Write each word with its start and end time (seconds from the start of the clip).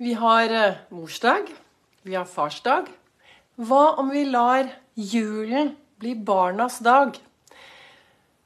Vi 0.00 0.14
har 0.16 0.50
eh, 0.50 0.78
morsdag. 0.88 1.50
Vi 2.02 2.14
har 2.14 2.24
farsdag. 2.24 2.86
Hva 3.60 3.98
om 4.00 4.08
vi 4.08 4.22
lar 4.24 4.70
julen 4.96 5.74
bli 6.00 6.14
barnas 6.16 6.78
dag? 6.80 7.18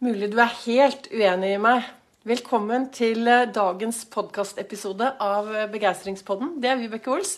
Mulig 0.03 0.33
du 0.33 0.41
er 0.43 0.51
helt 0.65 1.07
uenig 1.13 1.53
i 1.55 1.61
meg. 1.63 1.87
Velkommen 2.27 2.89
til 2.91 3.31
eh, 3.31 3.45
dagens 3.55 4.03
podkastepisode 4.11 5.13
av 5.23 5.55
eh, 5.55 5.69
Begeistringspodden. 5.71 6.57
Det 6.59 6.73
er 6.73 6.83
Vibeke 6.83 7.15
Ols, 7.15 7.37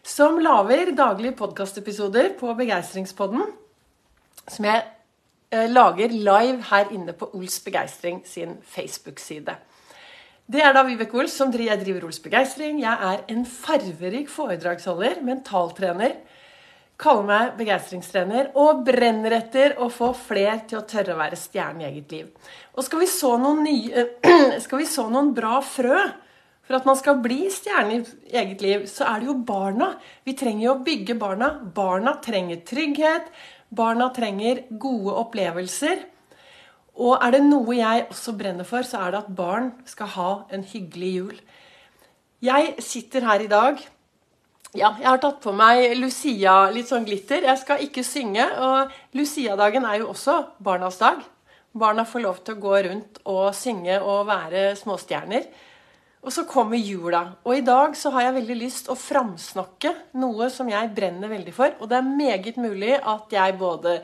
som 0.00 0.40
lager 0.40 0.94
daglige 0.96 1.36
podkastepisoder 1.42 2.32
på 2.40 2.56
Begeistringspodden. 2.62 3.44
Som 4.48 4.70
jeg 4.72 5.68
lager 5.68 6.16
live 6.16 6.64
her 6.72 6.96
inne 6.96 7.12
på 7.12 7.28
Ols 7.36 7.60
Begeistring 7.60 8.24
sin 8.24 8.56
Facebook-side. 8.64 9.60
Det 10.50 10.58
er 10.66 10.72
da 10.74 10.82
Vibeke 10.82 11.14
Ols 11.14 11.34
som 11.38 11.50
driver, 11.52 11.76
jeg 11.76 11.84
driver 11.84 12.04
Ols 12.08 12.18
Begeistring. 12.24 12.80
Jeg 12.82 13.06
er 13.06 13.20
en 13.30 13.44
farverik 13.46 14.26
foredragsholder, 14.32 15.20
mentaltrener. 15.22 16.16
Kaller 17.00 17.28
meg 17.28 17.52
begeistringstrener 17.60 18.48
og 18.58 18.80
brenner 18.88 19.36
etter 19.36 19.76
å 19.78 19.86
få 19.94 20.08
fler 20.18 20.64
til 20.66 20.80
å 20.80 20.88
tørre 20.90 21.14
å 21.14 21.20
være 21.20 21.38
stjerne 21.38 21.84
i 21.84 21.88
eget 21.92 22.16
liv. 22.16 22.50
Og 22.74 22.82
skal 22.82 23.04
vi 23.04 23.08
så 23.12 23.36
noen, 23.38 23.62
nye, 23.62 24.04
skal 24.64 24.82
vi 24.82 24.90
så 24.90 25.06
noen 25.12 25.30
bra 25.36 25.60
frø 25.62 26.02
for 26.66 26.80
at 26.80 26.88
man 26.88 26.98
skal 26.98 27.22
bli 27.22 27.44
stjerne 27.54 28.00
i 28.00 28.36
eget 28.42 28.66
liv, 28.66 28.90
så 28.90 29.06
er 29.06 29.22
det 29.22 29.30
jo 29.30 29.38
barna. 29.46 29.92
Vi 30.26 30.34
trenger 30.38 30.66
jo 30.66 30.74
å 30.74 30.82
bygge 30.86 31.14
barna. 31.20 31.52
Barna 31.78 32.18
trenger 32.26 32.64
trygghet. 32.66 33.30
Barna 33.70 34.10
trenger 34.14 34.66
gode 34.82 35.14
opplevelser. 35.22 36.08
Og 37.00 37.16
er 37.16 37.32
det 37.32 37.40
noe 37.46 37.78
jeg 37.78 38.08
også 38.10 38.34
brenner 38.36 38.66
for, 38.68 38.84
så 38.84 39.06
er 39.06 39.14
det 39.14 39.22
at 39.22 39.32
barn 39.36 39.72
skal 39.88 40.12
ha 40.18 40.30
en 40.52 40.66
hyggelig 40.68 41.12
jul. 41.14 41.40
Jeg 42.44 42.74
sitter 42.84 43.24
her 43.24 43.44
i 43.44 43.48
dag. 43.48 43.80
Ja, 44.76 44.92
jeg 45.00 45.08
har 45.08 45.18
tatt 45.18 45.40
på 45.42 45.52
meg 45.56 45.96
Lucia, 45.98 46.68
litt 46.70 46.90
sånn 46.92 47.08
glitter. 47.08 47.42
Jeg 47.48 47.58
skal 47.58 47.82
ikke 47.86 48.04
synge. 48.06 48.44
Og 48.62 49.16
Lucia-dagen 49.18 49.88
er 49.88 50.02
jo 50.02 50.12
også 50.12 50.36
barnas 50.62 51.00
dag. 51.00 51.24
Barna 51.72 52.04
får 52.06 52.24
lov 52.24 52.38
til 52.44 52.56
å 52.56 52.62
gå 52.62 52.76
rundt 52.86 53.20
og 53.30 53.50
synge 53.56 53.96
og 54.02 54.28
være 54.28 54.70
småstjerner. 54.78 55.48
Og 56.20 56.34
så 56.36 56.44
kommer 56.44 56.76
jula. 56.76 57.22
Og 57.48 57.56
i 57.56 57.64
dag 57.64 57.96
så 57.96 58.12
har 58.12 58.26
jeg 58.26 58.36
veldig 58.42 58.56
lyst 58.60 58.90
å 58.92 58.98
framsnakke 58.98 59.94
noe 60.20 60.50
som 60.52 60.68
jeg 60.68 60.92
brenner 60.96 61.32
veldig 61.32 61.54
for. 61.56 61.72
Og 61.80 61.88
det 61.88 61.96
er 61.96 62.10
meget 62.10 62.60
mulig 62.60 62.98
at 62.98 63.32
jeg 63.32 63.56
både 63.58 64.02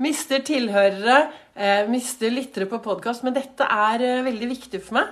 Mister 0.00 0.40
tilhørere, 0.40 1.30
eh, 1.54 1.88
mister 1.88 2.32
lyttere 2.32 2.66
på 2.66 2.80
podkast. 2.80 3.24
Men 3.24 3.36
dette 3.36 3.66
er 3.68 4.00
eh, 4.00 4.22
veldig 4.24 4.48
viktig 4.48 4.80
for 4.82 4.96
meg. 4.96 5.10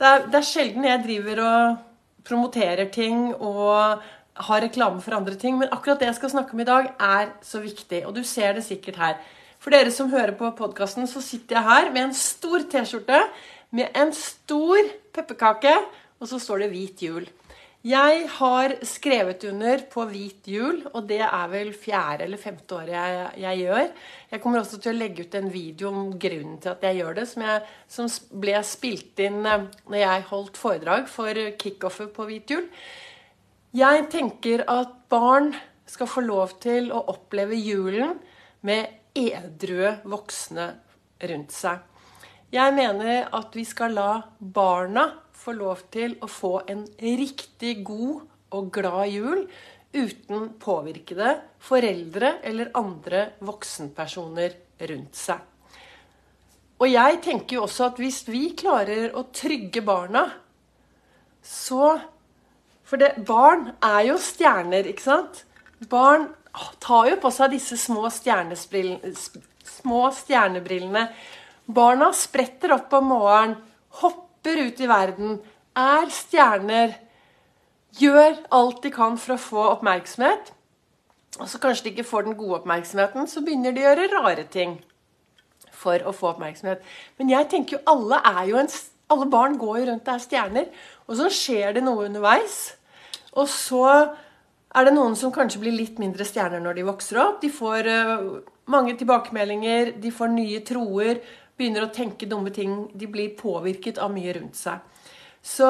Det 0.00 0.06
er, 0.08 0.24
det 0.30 0.38
er, 0.40 0.46
sjelden 0.46 0.86
jeg 0.88 1.02
driver 1.04 1.42
og 1.44 1.82
promoterer 2.26 2.88
ting 2.92 3.34
og 3.34 4.00
har 4.48 4.62
reklame 4.64 5.02
for 5.04 5.16
andre 5.16 5.36
ting. 5.36 5.58
Men 5.60 5.68
akkurat 5.72 6.00
det 6.00 6.08
jeg 6.08 6.18
skal 6.20 6.32
snakke 6.32 6.56
om 6.56 6.64
i 6.64 6.68
dag, 6.68 6.88
er 6.96 7.34
så 7.44 7.60
viktig. 7.60 8.06
Og 8.08 8.16
du 8.16 8.22
ser 8.24 8.56
det 8.56 8.64
sikkert 8.64 8.96
her. 9.02 9.20
For 9.60 9.72
dere 9.72 9.92
som 9.92 10.08
hører 10.12 10.32
på 10.36 10.48
podkasten, 10.56 11.06
så 11.08 11.20
sitter 11.24 11.58
jeg 11.58 11.68
her 11.68 11.92
med 11.92 12.08
en 12.08 12.16
stor 12.16 12.64
T-skjorte 12.72 13.20
med 13.76 13.96
en 13.98 14.12
stor 14.14 14.78
pepperkake, 15.12 15.74
og 16.20 16.28
så 16.28 16.38
står 16.38 16.58
det 16.58 16.70
'Hvit 16.70 17.02
jul'. 17.02 17.28
Jeg 17.86 18.24
har 18.40 18.72
skrevet 18.88 19.44
under 19.46 19.82
på 19.92 20.02
hvit 20.10 20.48
jul, 20.50 20.80
og 20.90 21.04
det 21.06 21.20
er 21.22 21.50
vel 21.52 21.68
fjerde 21.76 22.24
eller 22.24 22.40
femte 22.40 22.74
året 22.74 22.90
jeg, 22.90 23.26
jeg, 23.44 23.60
gjør. 23.62 23.90
Jeg 24.32 24.42
kommer 24.42 24.62
også 24.62 24.80
til 24.82 24.90
å 24.90 24.96
legge 24.96 25.22
ut 25.22 25.36
en 25.38 25.50
video 25.52 25.92
om 25.92 26.08
grunnen 26.18 26.56
til 26.62 26.72
at 26.72 26.82
jeg 26.82 26.98
gjør 26.98 27.18
det, 27.20 27.26
som, 27.30 27.44
jeg, 27.46 27.60
som 27.92 28.08
ble 28.42 28.56
spilt 28.66 29.22
inn 29.22 29.38
eh, 29.46 29.68
når 29.86 30.00
jeg 30.02 30.24
holdt 30.32 30.58
foredrag 30.58 31.06
for 31.12 31.42
kickoffet 31.62 32.10
på 32.16 32.26
hvit 32.26 32.54
jul. 32.56 32.64
Jeg 33.76 34.08
tenker 34.10 34.64
at 34.72 34.96
barn 35.12 35.52
skal 35.86 36.10
få 36.10 36.24
lov 36.26 36.56
til 36.64 36.90
å 36.90 37.04
oppleve 37.12 37.54
julen 37.54 38.16
med 38.66 39.14
edrue 39.14 39.94
voksne 40.10 40.72
rundt 41.30 41.54
seg. 41.54 41.86
Jeg 42.50 42.74
mener 42.74 43.28
at 43.30 43.54
vi 43.54 43.62
skal 43.68 43.94
la 43.94 44.10
barna 44.38 45.06
få 45.46 45.54
lov 45.54 45.86
til 45.94 46.16
å 46.22 46.28
få 46.30 46.56
en 46.66 46.82
riktig 46.98 47.78
god 47.86 48.24
og 48.56 48.70
glad 48.74 49.12
jul 49.12 49.44
uten 49.96 50.48
påvirkede 50.60 51.36
foreldre 51.62 52.40
eller 52.46 52.72
andre 52.76 53.28
voksenpersoner 53.46 54.56
rundt 54.90 55.16
seg. 55.16 55.38
Og 56.76 56.90
jeg 56.90 57.20
tenker 57.24 57.56
jo 57.56 57.62
også 57.64 57.86
at 57.88 58.00
hvis 58.02 58.20
vi 58.28 58.50
klarer 58.58 59.14
å 59.16 59.28
trygge 59.32 59.84
barna, 59.86 60.26
så 61.42 61.96
For 62.86 63.02
det, 63.02 63.16
barn 63.26 63.72
er 63.82 64.04
jo 64.06 64.14
stjerner, 64.22 64.86
ikke 64.86 65.02
sant? 65.02 65.40
Barn 65.90 66.28
tar 66.78 67.08
jo 67.10 67.16
på 67.18 67.32
seg 67.34 67.50
disse 67.56 67.74
små, 67.82 68.06
små 68.14 70.02
stjernebrillene. 70.14 71.02
Barna 71.66 72.12
spretter 72.14 72.76
opp 72.76 72.94
om 72.94 73.10
morgenen, 73.10 73.56
hopper 73.98 74.25
hopper 74.46 74.62
ut 74.62 74.80
i 74.80 74.86
verden, 74.86 75.38
er 75.76 76.10
stjerner, 76.10 76.94
gjør 77.98 78.36
alt 78.54 78.82
de 78.84 78.90
kan 78.94 79.16
for 79.18 79.34
å 79.34 79.40
få 79.40 79.62
oppmerksomhet. 79.74 80.52
Og 81.40 81.48
så 81.50 81.58
kanskje 81.58 81.84
de 81.84 81.94
ikke 81.94 82.06
får 82.06 82.26
den 82.28 82.36
gode 82.38 82.60
oppmerksomheten, 82.60 83.26
så 83.26 83.42
begynner 83.42 83.74
de 83.74 83.82
å 83.82 83.88
gjøre 83.90 84.10
rare 84.12 84.44
ting 84.48 84.78
for 85.74 86.00
å 86.06 86.14
få 86.14 86.30
oppmerksomhet. 86.34 86.84
Men 87.18 87.32
jeg 87.32 87.48
tenker 87.50 87.76
jo 87.76 87.82
alle 87.90 88.20
er 88.24 88.44
jo 88.52 88.60
en 88.60 88.70
alle 89.06 89.26
barn 89.30 89.54
går 89.54 89.76
jo 89.78 89.88
rundt 89.90 90.08
og 90.08 90.14
er 90.16 90.22
stjerner. 90.24 90.70
Og 91.06 91.18
så 91.18 91.28
skjer 91.30 91.76
det 91.76 91.82
noe 91.86 92.08
underveis. 92.08 92.74
Og 93.38 93.46
så 93.46 93.84
er 93.86 94.86
det 94.88 94.94
noen 94.96 95.14
som 95.14 95.30
kanskje 95.34 95.60
blir 95.62 95.76
litt 95.76 96.00
mindre 96.02 96.26
stjerner 96.26 96.62
når 96.62 96.78
de 96.78 96.86
vokser 96.88 97.20
opp. 97.22 97.38
De 97.42 97.50
får 97.52 97.86
uh, 97.86 98.40
mange 98.72 98.96
tilbakemeldinger, 98.98 99.92
de 100.02 100.10
får 100.10 100.32
nye 100.34 100.64
troer 100.66 101.22
begynner 101.56 101.86
å 101.86 101.92
tenke 101.94 102.28
dumme 102.28 102.52
ting. 102.54 102.86
De 102.94 103.08
blir 103.10 103.36
påvirket 103.38 103.98
av 104.02 104.12
mye 104.14 104.34
rundt 104.36 104.58
seg. 104.58 104.82
Så 105.42 105.68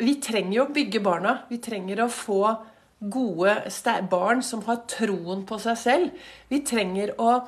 vi 0.00 0.16
trenger 0.22 0.56
jo 0.56 0.66
å 0.66 0.74
bygge 0.74 1.02
barna. 1.04 1.40
Vi 1.50 1.60
trenger 1.62 2.04
å 2.04 2.12
få 2.12 2.42
gode 3.00 3.54
barn 4.10 4.42
som 4.44 4.62
har 4.66 4.84
troen 4.90 5.46
på 5.48 5.58
seg 5.60 5.78
selv. 5.78 6.28
Vi 6.48 6.62
trenger 6.64 7.16
å 7.18 7.40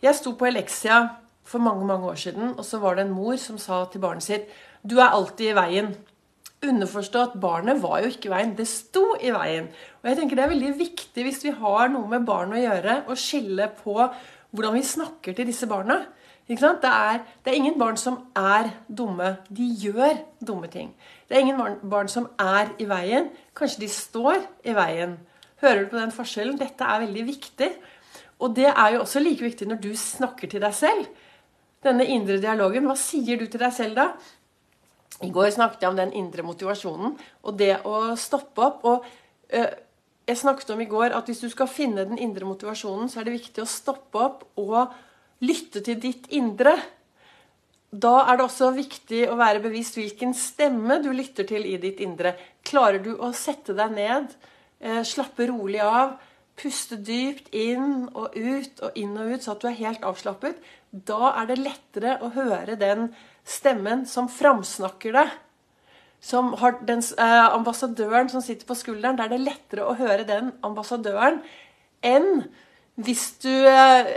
Jeg 0.00 0.16
sto 0.16 0.30
på 0.32 0.46
Elexia 0.48 1.18
for 1.44 1.60
mange 1.60 1.84
mange 1.84 2.08
år 2.08 2.16
siden, 2.16 2.54
og 2.56 2.64
så 2.64 2.78
var 2.80 2.94
det 2.96 3.02
en 3.04 3.12
mor 3.12 3.36
som 3.36 3.58
sa 3.60 3.82
til 3.84 4.00
barnet 4.00 4.24
sitt 4.24 4.46
Du 4.82 4.96
er 4.96 5.12
alltid 5.12 5.50
i 5.50 5.56
veien. 5.58 5.90
Underforstått 6.64 7.34
barnet 7.40 7.82
var 7.82 8.00
jo 8.00 8.08
ikke 8.08 8.30
i 8.30 8.32
veien, 8.32 8.54
det 8.56 8.66
sto 8.68 9.14
i 9.20 9.28
veien. 9.34 9.68
Og 10.00 10.08
jeg 10.08 10.16
tenker 10.16 10.36
Det 10.36 10.44
er 10.44 10.54
veldig 10.54 10.72
viktig 10.78 11.26
hvis 11.26 11.44
vi 11.44 11.52
har 11.52 11.92
noe 11.92 12.08
med 12.08 12.24
barn 12.24 12.54
å 12.54 12.62
gjøre, 12.62 13.02
å 13.08 13.14
skille 13.14 13.68
på 13.82 13.96
hvordan 14.50 14.74
vi 14.78 14.82
snakker 14.82 15.36
til 15.36 15.46
disse 15.50 15.68
barna. 15.68 16.00
Det 16.50 16.58
er, 16.58 17.20
det, 17.44 17.52
er, 17.52 17.54
ingen 17.54 17.78
barn 17.78 17.96
som 17.96 18.16
er 18.34 18.72
dumme. 18.88 19.36
De 19.54 19.68
gjør 19.78 20.16
dumme 20.42 20.66
ting. 20.66 20.88
Det 21.28 21.36
er 21.36 21.44
ingen 21.44 21.60
barn 21.90 22.08
som 22.10 22.26
er 22.42 22.72
i 22.82 22.88
veien. 22.90 23.28
Kanskje 23.54 23.84
de 23.84 23.88
står 23.88 24.40
i 24.66 24.74
veien. 24.74 25.14
Hører 25.62 25.84
du 25.84 25.90
på 25.92 26.00
den 26.00 26.10
forskjellen? 26.10 26.58
Dette 26.58 26.82
er 26.82 27.04
veldig 27.04 27.22
viktig. 27.28 27.68
Og 28.42 28.56
det 28.56 28.66
er 28.66 28.96
jo 28.96 29.04
også 29.04 29.22
like 29.22 29.44
viktig 29.44 29.68
når 29.68 29.78
du 29.78 29.92
snakker 29.94 30.50
til 30.50 30.64
deg 30.64 30.74
selv. 30.74 31.06
Denne 31.86 32.08
indre 32.10 32.40
dialogen. 32.42 32.88
Hva 32.90 32.96
sier 32.98 33.38
du 33.38 33.46
til 33.46 33.62
deg 33.62 33.72
selv 33.76 34.00
da? 34.00 34.08
I 35.22 35.30
går 35.30 35.52
snakket 35.54 35.84
jeg 35.84 35.92
om 35.92 36.00
den 36.00 36.14
indre 36.16 36.42
motivasjonen 36.42 37.14
og 37.44 37.58
det 37.60 37.76
å 37.86 38.16
stoppe 38.18 38.64
opp. 38.64 38.84
og 38.88 39.04
øh, 39.52 39.70
jeg 40.26 40.38
snakket 40.38 40.70
om 40.70 40.80
i 40.80 40.88
går 40.88 41.14
at 41.14 41.30
hvis 41.30 41.44
du 41.44 41.48
skal 41.52 41.68
finne 41.68 42.04
den 42.08 42.18
indre 42.18 42.46
motivasjonen, 42.46 43.08
så 43.08 43.20
er 43.20 43.28
det 43.28 43.36
viktig 43.38 43.62
å 43.62 43.68
stoppe 43.68 44.18
opp 44.18 44.44
og 44.56 44.94
lytte 45.44 45.82
til 45.84 46.00
ditt 46.00 46.28
indre. 46.36 46.76
Da 47.90 48.20
er 48.30 48.38
det 48.38 48.46
også 48.46 48.70
viktig 48.76 49.24
å 49.30 49.36
være 49.40 49.62
bevisst 49.64 49.96
hvilken 49.98 50.34
stemme 50.36 51.00
du 51.02 51.10
lytter 51.10 51.48
til 51.48 51.66
i 51.66 51.76
ditt 51.82 52.00
indre. 52.04 52.36
Klarer 52.66 53.02
du 53.02 53.16
å 53.16 53.32
sette 53.34 53.74
deg 53.74 53.96
ned, 53.96 54.36
eh, 54.80 55.02
slappe 55.02 55.48
rolig 55.50 55.80
av, 55.82 56.18
puste 56.60 56.96
dypt 56.96 57.48
inn 57.56 58.08
og 58.14 58.36
ut 58.36 58.82
og 58.84 58.96
inn 59.00 59.16
og 59.18 59.34
ut, 59.34 59.42
så 59.42 59.52
at 59.52 59.62
du 59.62 59.68
er 59.70 59.80
helt 59.80 60.06
avslappet, 60.06 60.60
da 60.92 61.32
er 61.40 61.46
det 61.46 61.58
lettere 61.58 62.18
å 62.22 62.30
høre 62.34 62.76
den 62.78 63.08
stemmen 63.46 64.04
som 64.06 64.28
framsnakker 64.28 65.16
deg. 65.16 65.30
Som 66.20 66.52
har 66.60 66.76
den 66.84 67.00
eh, 67.00 67.46
ambassadøren 67.48 68.28
som 68.28 68.42
sitter 68.44 68.68
på 68.68 68.76
skulderen. 68.76 69.16
Da 69.16 69.24
er 69.24 69.32
det 69.32 69.40
lettere 69.40 69.86
å 69.88 69.96
høre 69.96 70.26
den 70.28 70.52
ambassadøren 70.66 71.40
enn 72.04 72.44
hvis 73.04 73.24
du 73.42 73.52
eh, 73.68 74.08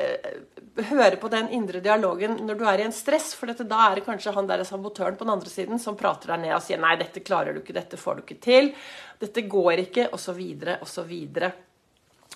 hører 0.90 1.18
på 1.22 1.30
den 1.30 1.50
indre 1.54 1.82
dialogen 1.84 2.40
når 2.48 2.58
du 2.58 2.64
er 2.70 2.82
i 2.82 2.86
en 2.88 2.96
stress, 2.96 3.34
for 3.38 3.50
dette, 3.50 3.66
da 3.70 3.90
er 3.90 4.00
det 4.00 4.06
kanskje 4.08 4.34
han 4.36 4.48
der 4.50 4.64
sabotøren 4.68 5.18
på 5.20 5.28
den 5.28 5.34
andre 5.36 5.52
siden 5.52 5.82
som 5.82 5.98
prater 6.00 6.34
deg 6.34 6.46
ned 6.46 6.56
og 6.58 6.64
sier 6.66 6.82
'nei, 6.82 6.96
dette 7.00 7.22
klarer 7.26 7.54
du 7.54 7.62
ikke, 7.62 7.78
dette 7.78 8.00
får 8.00 8.16
du 8.16 8.24
ikke 8.24 8.42
til', 8.42 8.74
'dette 9.22 9.46
går 9.48 9.86
ikke', 9.86 10.10
osv., 10.14 10.42
osv. 10.82 11.14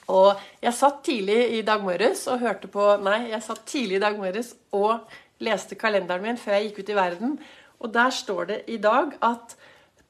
Og 0.07 0.43
jeg 0.61 0.73
satt 0.73 1.03
tidlig 1.03 1.39
i 1.57 1.63
dag 1.67 1.81
morges 1.83 2.27
og 2.31 2.39
hørte 2.39 2.67
på 2.71 2.83
Nei, 3.03 3.29
jeg 3.33 3.43
satt 3.43 3.65
tidlig 3.67 3.97
i 3.97 4.03
dag 4.05 4.17
morges 4.17 4.53
og 4.71 5.09
leste 5.43 5.75
kalenderen 5.75 6.23
min 6.23 6.37
før 6.39 6.57
jeg 6.57 6.69
gikk 6.69 6.79
ut 6.79 6.93
i 6.93 7.01
verden, 7.01 7.39
og 7.79 7.91
der 7.93 8.13
står 8.13 8.45
det 8.45 8.61
i 8.67 8.77
dag 8.81 9.17
at 9.21 9.57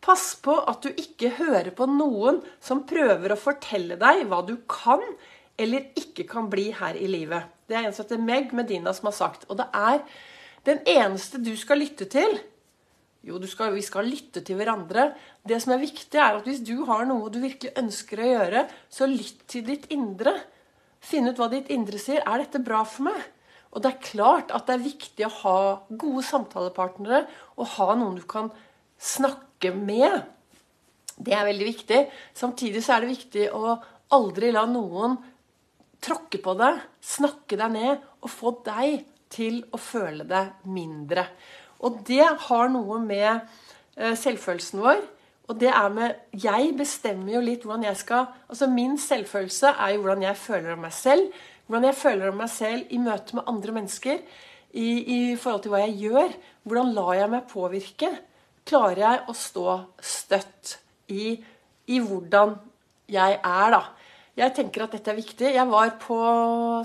Pass 0.07 0.36
på 0.39 0.54
at 0.69 0.86
du 0.86 0.92
ikke 0.94 1.34
hører 1.39 1.72
på 1.75 1.88
noen 1.89 2.38
som 2.63 2.86
prøver 2.88 3.34
å 3.34 3.39
fortelle 3.39 3.98
deg 4.00 4.28
hva 4.30 4.44
du 4.45 4.54
kan 4.69 5.01
eller 5.57 5.89
ikke 5.98 6.27
kan 6.30 6.50
bli 6.51 6.69
her 6.75 6.98
i 6.98 7.07
livet. 7.09 7.50
Det 7.68 7.75
er 7.77 7.88
en 7.88 7.95
som 7.95 8.06
heter 8.06 8.21
Meg 8.21 8.54
Medina 8.56 8.94
som 8.95 9.09
har 9.09 9.18
sagt. 9.18 9.48
Og 9.50 9.57
det 9.59 9.68
er 9.75 10.04
den 10.68 10.83
eneste 10.88 11.42
du 11.42 11.54
skal 11.59 11.81
lytte 11.81 12.07
til. 12.12 12.38
Jo, 13.27 13.39
skal, 13.50 13.74
vi 13.75 13.83
skal 13.83 14.07
lytte 14.07 14.44
til 14.45 14.59
hverandre. 14.59 15.09
Det 15.48 15.57
som 15.63 15.74
er 15.75 15.81
viktig, 15.81 16.19
er 16.19 16.38
at 16.38 16.45
hvis 16.48 16.62
du 16.63 16.86
har 16.88 17.07
noe 17.09 17.31
du 17.33 17.42
virkelig 17.44 17.74
ønsker 17.80 18.21
å 18.21 18.30
gjøre, 18.30 18.68
så 18.88 19.09
lytt 19.09 19.48
til 19.51 19.65
ditt 19.68 19.89
indre. 19.92 20.36
Finn 21.04 21.27
ut 21.27 21.39
hva 21.39 21.50
ditt 21.51 21.71
indre 21.74 22.00
sier. 22.00 22.24
Er 22.24 22.45
dette 22.45 22.63
bra 22.63 22.83
for 22.88 23.10
meg? 23.10 23.19
Og 23.74 23.83
det 23.83 23.92
er 23.92 24.06
klart 24.06 24.53
at 24.56 24.69
det 24.69 24.77
er 24.77 24.86
viktig 24.86 25.27
å 25.27 25.36
ha 25.42 25.60
gode 25.89 26.24
samtalepartnere 26.25 27.25
og 27.57 27.74
ha 27.75 27.89
noen 27.98 28.15
du 28.21 28.24
kan 28.30 28.48
snakke 28.95 29.74
med. 29.75 30.21
Det 31.18 31.33
er 31.36 31.50
veldig 31.50 31.68
viktig. 31.68 32.00
Samtidig 32.38 32.83
så 32.86 32.95
er 32.95 33.03
det 33.03 33.15
viktig 33.15 33.50
å 33.57 33.75
aldri 34.15 34.53
la 34.56 34.63
noen 34.69 35.18
tråkke 36.03 36.41
på 36.44 36.55
deg, 36.59 36.81
snakke 37.03 37.59
deg 37.59 37.73
ned 37.73 38.07
og 38.21 38.31
få 38.31 38.53
deg 38.65 39.03
til 39.33 39.61
å 39.73 39.79
føle 39.81 40.27
deg 40.27 40.67
mindre. 40.71 41.27
Og 41.83 42.01
det 42.07 42.25
har 42.47 42.71
noe 42.73 42.99
med 43.03 43.29
eh, 43.97 44.15
selvfølelsen 44.17 44.81
vår 44.81 45.01
og 45.47 45.59
det 45.59 45.69
er 45.71 45.94
med 45.94 46.41
Jeg 46.44 46.73
bestemmer 46.77 47.38
jo 47.38 47.44
litt 47.44 47.63
hvordan 47.65 47.85
jeg 47.88 47.99
skal 48.01 48.27
Altså 48.51 48.67
min 48.71 48.97
selvfølelse 48.99 49.73
er 49.73 49.95
jo 49.95 50.03
hvordan 50.03 50.25
jeg 50.27 50.41
føler 50.41 50.73
om 50.75 50.83
meg 50.83 50.95
selv. 50.95 51.31
Hvordan 51.67 51.88
jeg 51.89 52.00
føler 52.01 52.31
om 52.31 52.41
meg 52.41 52.51
selv 52.51 52.91
i 52.91 53.00
møte 53.01 53.38
med 53.38 53.47
andre 53.47 53.75
mennesker. 53.79 54.23
I, 54.77 54.89
i 55.15 55.19
forhold 55.39 55.63
til 55.63 55.73
hva 55.73 55.83
jeg 55.85 55.97
gjør. 56.03 56.33
Hvordan 56.67 56.93
lar 56.95 57.13
jeg 57.15 57.31
meg 57.31 57.47
påvirke? 57.51 58.11
Klarer 58.67 59.03
jeg 59.03 59.21
å 59.23 59.35
stå 59.35 59.77
støtt 60.03 60.77
i, 61.07 61.38
i 61.88 62.00
hvordan 62.03 62.57
jeg 63.07 63.38
er, 63.39 63.71
da? 63.71 63.81
Jeg 64.38 64.54
tenker 64.54 64.84
at 64.86 64.94
dette 64.94 65.10
er 65.10 65.18
viktig. 65.18 65.50
Jeg 65.50 65.66
var 65.66 65.95
på 65.98 66.16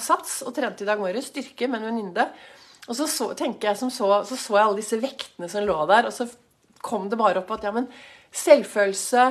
Sats 0.01 0.41
og 0.47 0.55
trente 0.57 0.87
i 0.87 0.89
dag 0.89 1.01
morges 1.01 1.29
styrke 1.29 1.67
med 1.69 1.83
en 1.83 1.91
venninne. 1.91 2.25
Og 2.89 2.97
så, 2.97 3.05
så, 3.07 3.29
jeg 3.37 3.77
så, 3.77 3.91
så, 3.93 4.07
så 4.25 4.57
jeg 4.57 4.63
alle 4.63 4.79
disse 4.81 4.99
vektene 5.03 5.51
som 5.53 5.67
lå 5.67 5.77
der, 5.91 6.09
og 6.09 6.15
så 6.17 6.27
kom 6.83 7.11
det 7.13 7.19
bare 7.21 7.43
opp 7.43 7.53
at 7.55 7.67
ja, 7.69 7.75
men 7.77 7.91
selvfølelse, 8.35 9.27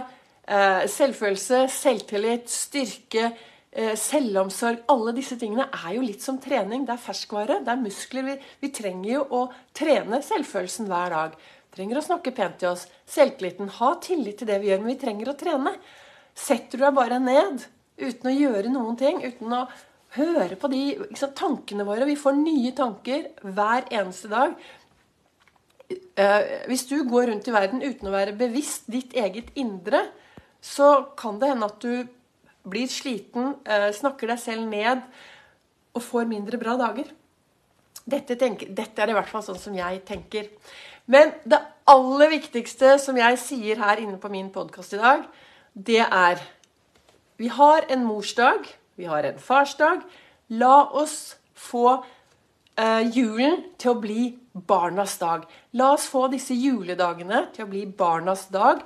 eh, 0.46 0.86
selvfølelse 0.88 1.64
selvtillit, 1.74 2.46
styrke, 2.54 3.32
eh, 3.74 3.92
selvomsorg 3.98 4.86
Alle 4.94 5.16
disse 5.18 5.36
tingene 5.42 5.66
er 5.82 5.98
jo 5.98 6.06
litt 6.06 6.22
som 6.22 6.38
trening. 6.40 6.86
Det 6.86 6.96
er 6.96 7.04
ferskvare, 7.10 7.60
det 7.66 7.74
er 7.74 7.82
muskler. 7.82 8.30
Vi, 8.30 8.38
vi 8.62 8.72
trenger 8.78 9.12
jo 9.16 9.26
å 9.34 9.44
trene 9.74 10.22
selvfølelsen 10.30 10.94
hver 10.94 11.18
dag. 11.18 11.36
Vi 11.42 11.82
trenger 11.82 11.98
å 11.98 12.08
snakke 12.12 12.38
pent 12.38 12.62
til 12.62 12.76
oss. 12.76 12.86
Selvtilliten. 13.10 13.74
Ha 13.82 13.96
tillit 14.06 14.40
til 14.40 14.54
det 14.54 14.62
vi 14.62 14.70
gjør, 14.70 14.86
men 14.86 14.94
vi 14.94 15.02
trenger 15.02 15.34
å 15.34 15.38
trene. 15.42 15.74
Setter 16.38 16.78
du 16.78 16.86
deg 16.86 16.96
bare 17.02 17.20
ned 17.20 17.66
uten 18.00 18.30
å 18.30 18.36
gjøre 18.36 18.72
noen 18.72 18.98
ting, 19.00 19.22
uten 19.24 19.56
å 19.56 19.66
høre 20.18 20.58
på 20.60 20.70
de 20.72 20.84
sant, 21.16 21.36
tankene 21.40 21.86
våre. 21.88 22.08
Vi 22.10 22.20
får 22.20 22.38
nye 22.40 22.72
tanker 22.78 23.30
hver 23.44 23.88
eneste 23.92 24.32
dag. 24.32 24.56
Eh, 25.92 26.42
hvis 26.72 26.88
du 26.90 26.98
går 27.08 27.30
rundt 27.32 27.48
i 27.48 27.56
verden 27.56 27.84
uten 27.84 28.10
å 28.10 28.16
være 28.16 28.36
bevisst 28.38 28.90
ditt 28.92 29.16
eget 29.18 29.52
indre, 29.60 30.06
så 30.62 31.08
kan 31.18 31.40
det 31.40 31.52
hende 31.52 31.68
at 31.68 31.80
du 31.84 32.08
blir 32.68 32.88
sliten, 32.92 33.56
eh, 33.66 33.90
snakker 33.92 34.28
deg 34.28 34.40
selv 34.40 34.68
ned 34.70 35.02
og 35.96 36.02
får 36.02 36.30
mindre 36.30 36.60
bra 36.62 36.78
dager. 36.78 37.10
Dette, 38.08 38.36
tenker, 38.36 38.70
dette 38.70 39.02
er 39.02 39.12
i 39.12 39.14
hvert 39.16 39.30
fall 39.30 39.44
sånn 39.46 39.60
som 39.60 39.76
jeg 39.76 40.04
tenker. 40.06 40.50
Men 41.08 41.34
det 41.46 41.60
aller 41.90 42.30
viktigste 42.30 42.96
som 43.02 43.18
jeg 43.18 43.40
sier 43.42 43.82
her 43.82 44.02
inne 44.02 44.20
på 44.22 44.30
min 44.32 44.50
podkast 44.54 44.96
i 44.96 45.02
dag, 45.02 45.26
det 45.74 46.04
er 46.04 46.42
Vi 47.42 47.48
har 47.48 47.86
en 47.90 48.04
morsdag, 48.06 48.68
vi 48.96 49.08
har 49.10 49.24
en 49.24 49.40
farsdag. 49.42 50.04
La 50.62 50.84
oss 50.94 51.40
få 51.58 52.04
eh, 52.78 53.08
julen 53.16 53.64
til 53.82 53.96
å 53.96 54.02
bli 54.04 54.26
barnas 54.54 55.16
dag. 55.18 55.48
La 55.74 55.88
oss 55.96 56.06
få 56.12 56.28
disse 56.30 56.54
juledagene 56.54 57.48
til 57.56 57.66
å 57.66 57.72
bli 57.72 57.88
barnas 57.88 58.46
dag. 58.54 58.84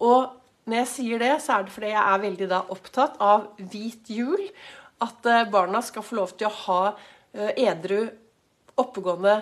Og 0.00 0.38
når 0.64 0.80
jeg 0.82 0.90
sier 0.94 1.20
det, 1.20 1.34
så 1.44 1.58
er 1.58 1.66
det 1.66 1.74
fordi 1.74 1.92
jeg 1.92 2.00
er 2.00 2.24
veldig 2.24 2.48
da 2.54 2.62
opptatt 2.72 3.20
av 3.20 3.44
hvit 3.58 4.08
jul. 4.14 4.40
At 5.04 5.28
eh, 5.28 5.44
barna 5.52 5.84
skal 5.84 6.06
få 6.06 6.22
lov 6.22 6.32
til 6.38 6.48
å 6.48 6.56
ha 6.62 6.80
eh, 6.88 7.52
edru, 7.66 8.06
oppegående 8.78 9.36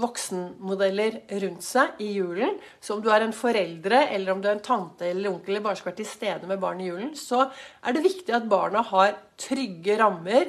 voksenmodeller 0.00 1.18
rundt 1.42 1.64
seg 1.66 2.00
i 2.00 2.12
julen. 2.16 2.56
Så 2.80 2.96
om 2.96 3.02
du 3.04 3.10
er 3.12 3.24
en 3.26 3.34
foreldre, 3.36 4.06
eller 4.14 4.32
om 4.32 4.40
du 4.40 4.48
er 4.48 4.56
en 4.56 4.64
tante 4.64 5.08
eller 5.10 5.32
onkel 5.32 5.54
eller 5.54 5.66
bare 5.66 5.80
skal 5.80 5.92
være 5.92 6.00
til 6.00 6.10
stede 6.10 6.48
med 6.50 6.62
barn 6.62 6.80
i 6.80 6.88
julen, 6.88 7.12
så 7.18 7.44
er 7.82 7.96
det 7.96 8.06
viktig 8.06 8.36
at 8.36 8.48
barna 8.50 8.84
har 8.88 9.18
trygge 9.40 9.98
rammer 10.00 10.48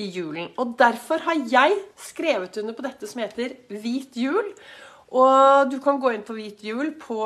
i 0.00 0.06
julen. 0.14 0.52
Og 0.60 0.76
derfor 0.78 1.22
har 1.26 1.42
jeg 1.50 1.80
skrevet 1.98 2.60
under 2.62 2.76
på 2.76 2.86
dette 2.86 3.10
som 3.10 3.24
heter 3.24 3.56
Hvit 3.72 4.16
jul. 4.16 4.54
Og 5.10 5.70
du 5.72 5.80
kan 5.82 5.98
gå 6.00 6.14
inn 6.14 6.24
på 6.26 6.36
Hvit 6.38 6.62
jul 6.64 6.94
på 7.00 7.18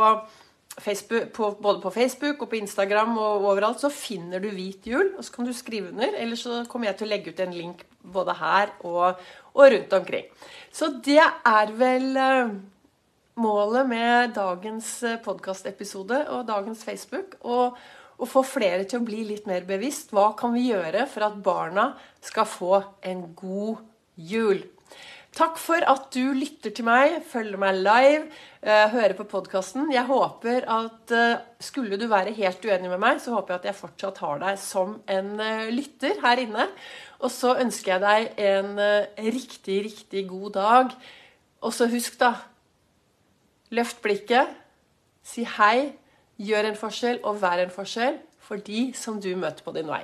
Facebook, 0.81 1.33
på, 1.33 1.51
både 1.63 1.81
på 1.81 1.91
Facebook 1.95 2.43
og 2.43 2.51
på 2.51 2.59
Instagram 2.59 3.19
og 3.19 3.47
overalt, 3.47 3.81
så 3.81 3.91
finner 3.93 4.43
du 4.43 4.49
Hvit 4.51 4.87
jul. 4.91 5.13
Og 5.19 5.25
så 5.25 5.33
kan 5.37 5.47
du 5.47 5.53
skrive 5.55 5.93
under. 5.93 6.17
Eller 6.19 6.39
så 6.41 6.65
kommer 6.71 6.91
jeg 6.91 6.99
til 6.99 7.09
å 7.09 7.13
legge 7.13 7.31
ut 7.31 7.43
en 7.45 7.55
link 7.55 7.85
både 8.15 8.35
her 8.41 8.75
og, 8.83 9.21
og 9.55 9.73
rundt 9.75 9.99
omkring. 10.01 10.31
Så 10.75 10.91
det 11.05 11.23
er 11.23 11.75
vel 11.79 12.11
uh, 12.19 12.55
målet 13.41 13.89
med 13.91 14.35
dagens 14.37 14.91
eh, 15.07 15.21
podkastepisode 15.23 16.25
og 16.35 16.47
dagens 16.51 16.85
Facebook. 16.87 17.39
Og 17.45 18.29
få 18.31 18.45
flere 18.47 18.85
til 18.89 19.03
å 19.03 19.07
bli 19.07 19.25
litt 19.31 19.47
mer 19.51 19.67
bevisst. 19.69 20.15
Hva 20.15 20.33
kan 20.39 20.55
vi 20.55 20.69
gjøre 20.73 21.07
for 21.11 21.27
at 21.27 21.39
barna 21.45 21.93
skal 22.25 22.51
få 22.51 22.83
en 23.07 23.27
god 23.39 23.83
jul? 24.15 24.63
Takk 25.35 25.57
for 25.59 25.83
at 25.91 26.05
du 26.15 26.31
lytter 26.37 26.71
til 26.71 26.87
meg, 26.87 27.17
følger 27.27 27.59
meg 27.59 27.81
live, 27.81 28.29
uh, 28.63 28.85
hører 28.93 29.17
på 29.19 29.27
podkasten. 29.33 29.89
Jeg 29.91 30.07
håper 30.07 30.63
at 30.71 31.15
uh, 31.15 31.41
skulle 31.59 31.99
du 31.99 32.07
være 32.11 32.37
helt 32.37 32.63
uenig 32.63 32.93
med 32.93 33.03
meg, 33.03 33.19
så 33.19 33.35
håper 33.35 33.57
jeg 33.57 33.63
at 33.63 33.67
jeg 33.73 33.79
fortsatt 33.81 34.21
har 34.23 34.39
deg 34.45 34.61
som 34.63 34.95
en 35.11 35.33
uh, 35.41 35.67
lytter 35.75 36.23
her 36.23 36.45
inne. 36.45 36.69
Og 37.19 37.35
så 37.35 37.57
ønsker 37.65 37.97
jeg 37.97 38.05
deg 38.05 38.41
en 38.47 38.79
riktig, 39.35 39.79
riktig 39.87 40.27
god 40.29 40.51
dag. 40.55 40.97
Og 41.65 41.73
så 41.73 41.89
husk, 41.89 42.19
da 42.21 42.35
Løft 43.75 44.03
blikket. 44.05 44.51
Si 45.25 45.47
hei 45.57 45.95
Gjør 46.37 46.67
en 46.69 46.79
forskjell 46.79 47.21
og 47.23 47.39
vær 47.43 47.63
en 47.63 47.71
forskjell 47.71 48.19
for 48.43 48.59
de 48.59 48.89
som 48.99 49.21
du 49.23 49.31
møter 49.39 49.63
på 49.63 49.73
din 49.77 49.87
vei. 49.87 50.03